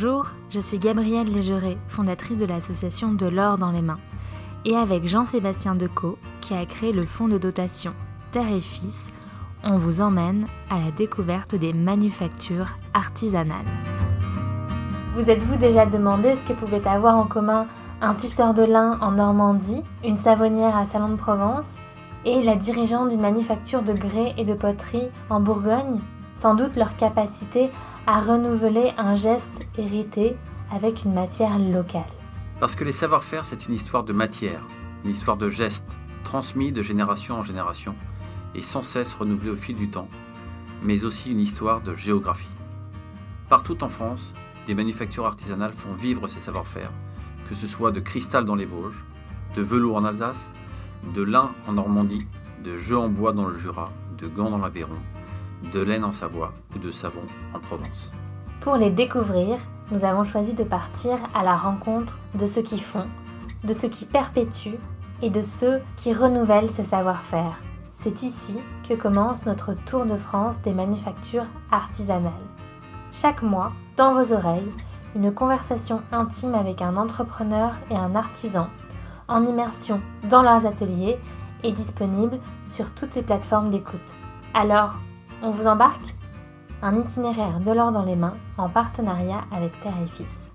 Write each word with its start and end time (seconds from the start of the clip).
Bonjour, 0.00 0.26
je 0.48 0.60
suis 0.60 0.78
Gabrielle 0.78 1.26
Légeret, 1.26 1.76
fondatrice 1.88 2.38
de 2.38 2.46
l'association 2.46 3.14
De 3.14 3.26
l'or 3.26 3.58
dans 3.58 3.72
les 3.72 3.82
mains, 3.82 3.98
et 4.64 4.76
avec 4.76 5.08
Jean-Sébastien 5.08 5.74
Decaux, 5.74 6.18
qui 6.40 6.54
a 6.54 6.64
créé 6.66 6.92
le 6.92 7.04
fonds 7.04 7.26
de 7.26 7.36
dotation 7.36 7.94
Terre 8.30 8.52
et 8.52 8.60
Fils, 8.60 9.08
on 9.64 9.76
vous 9.76 10.00
emmène 10.00 10.46
à 10.70 10.78
la 10.78 10.92
découverte 10.92 11.56
des 11.56 11.72
manufactures 11.72 12.78
artisanales. 12.94 13.66
Vous 15.16 15.28
êtes-vous 15.28 15.56
déjà 15.56 15.84
demandé 15.84 16.36
ce 16.36 16.48
que 16.48 16.56
pouvait 16.56 16.86
avoir 16.86 17.16
en 17.16 17.26
commun 17.26 17.66
un 18.00 18.14
tisseur 18.14 18.54
de 18.54 18.62
lin 18.62 19.00
en 19.00 19.10
Normandie, 19.10 19.82
une 20.04 20.16
savonnière 20.16 20.76
à 20.76 20.86
Salon 20.86 21.08
de 21.08 21.16
Provence 21.16 21.66
et 22.24 22.40
la 22.44 22.54
dirigeante 22.54 23.08
d'une 23.08 23.20
manufacture 23.20 23.82
de 23.82 23.94
grès 23.94 24.32
et 24.38 24.44
de 24.44 24.54
poterie 24.54 25.08
en 25.28 25.40
Bourgogne? 25.40 25.98
Sans 26.36 26.54
doute 26.54 26.76
leur 26.76 26.96
capacité 26.96 27.68
à 28.06 28.20
renouveler 28.20 28.92
un 28.96 29.16
geste 29.16 29.67
avec 30.70 31.04
une 31.04 31.14
matière 31.14 31.58
locale. 31.58 32.10
Parce 32.60 32.74
que 32.74 32.84
les 32.84 32.92
savoir-faire, 32.92 33.44
c'est 33.44 33.68
une 33.68 33.74
histoire 33.74 34.02
de 34.02 34.12
matière, 34.12 34.66
une 35.04 35.10
histoire 35.10 35.36
de 35.36 35.48
gestes, 35.48 35.96
transmis 36.24 36.72
de 36.72 36.82
génération 36.82 37.36
en 37.36 37.42
génération 37.42 37.94
et 38.54 38.62
sans 38.62 38.82
cesse 38.82 39.14
renouvelée 39.14 39.50
au 39.50 39.56
fil 39.56 39.76
du 39.76 39.88
temps, 39.88 40.08
mais 40.82 41.04
aussi 41.04 41.30
une 41.30 41.40
histoire 41.40 41.80
de 41.80 41.94
géographie. 41.94 42.48
Partout 43.48 43.82
en 43.84 43.88
France, 43.88 44.34
des 44.66 44.74
manufactures 44.74 45.26
artisanales 45.26 45.72
font 45.72 45.94
vivre 45.94 46.26
ces 46.26 46.40
savoir-faire, 46.40 46.90
que 47.48 47.54
ce 47.54 47.66
soit 47.66 47.92
de 47.92 48.00
cristal 48.00 48.44
dans 48.44 48.56
les 48.56 48.66
Vosges, 48.66 49.04
de 49.56 49.62
velours 49.62 49.96
en 49.96 50.04
Alsace, 50.04 50.50
de 51.14 51.22
lin 51.22 51.52
en 51.68 51.72
Normandie, 51.72 52.26
de 52.64 52.76
jeux 52.76 52.98
en 52.98 53.08
bois 53.08 53.32
dans 53.32 53.46
le 53.46 53.56
Jura, 53.56 53.90
de 54.18 54.26
gants 54.26 54.50
dans 54.50 54.58
l'Aveyron, 54.58 54.98
de 55.72 55.80
laine 55.80 56.04
en 56.04 56.12
Savoie 56.12 56.52
ou 56.74 56.78
de 56.78 56.90
savon 56.90 57.22
en 57.54 57.60
Provence. 57.60 58.12
Pour 58.60 58.76
les 58.76 58.90
découvrir, 58.90 59.58
nous 59.92 60.04
avons 60.04 60.24
choisi 60.24 60.52
de 60.52 60.64
partir 60.64 61.16
à 61.32 61.44
la 61.44 61.56
rencontre 61.56 62.18
de 62.34 62.46
ceux 62.46 62.62
qui 62.62 62.80
font, 62.80 63.06
de 63.64 63.72
ceux 63.72 63.88
qui 63.88 64.04
perpétuent 64.04 64.80
et 65.22 65.30
de 65.30 65.42
ceux 65.42 65.80
qui 65.96 66.12
renouvellent 66.12 66.70
ces 66.74 66.84
savoir-faire. 66.84 67.58
C'est 68.02 68.22
ici 68.22 68.56
que 68.88 68.94
commence 68.94 69.46
notre 69.46 69.74
tour 69.84 70.06
de 70.06 70.16
France 70.16 70.60
des 70.62 70.72
manufactures 70.72 71.46
artisanales. 71.70 72.32
Chaque 73.12 73.42
mois, 73.42 73.72
dans 73.96 74.14
vos 74.14 74.32
oreilles, 74.32 74.72
une 75.14 75.32
conversation 75.32 76.02
intime 76.12 76.54
avec 76.54 76.82
un 76.82 76.96
entrepreneur 76.96 77.72
et 77.90 77.96
un 77.96 78.14
artisan 78.14 78.66
en 79.28 79.44
immersion 79.46 80.00
dans 80.30 80.42
leurs 80.42 80.66
ateliers 80.66 81.18
est 81.62 81.72
disponible 81.72 82.38
sur 82.66 82.92
toutes 82.94 83.14
les 83.14 83.22
plateformes 83.22 83.70
d'écoute. 83.70 84.14
Alors, 84.54 84.94
on 85.42 85.50
vous 85.50 85.66
embarque? 85.66 86.17
Un 86.80 86.96
itinéraire 86.96 87.58
de 87.58 87.72
l'or 87.72 87.90
dans 87.90 88.04
les 88.04 88.14
mains 88.14 88.36
en 88.56 88.68
partenariat 88.68 89.42
avec 89.50 89.72
Terre 89.82 89.96
et 90.00 90.06
Fils. 90.06 90.47